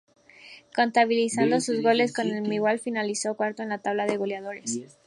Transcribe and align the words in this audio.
Contabilizando 0.75 1.61
sus 1.61 1.79
goles 1.83 2.11
con 2.11 2.27
el 2.29 2.41
Millwall, 2.41 2.79
finalizó 2.79 3.35
cuarto 3.35 3.61
en 3.61 3.69
la 3.69 3.77
tabla 3.83 4.07
de 4.07 4.17
goleadores. 4.17 4.87